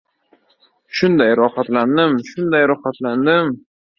Shunday 0.99 1.33
rohat- 1.41 1.69
landim, 1.77 2.17
shunday 2.31 2.65
rohatlandim! 2.73 3.55